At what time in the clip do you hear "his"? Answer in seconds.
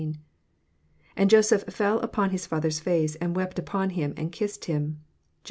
2.31-2.47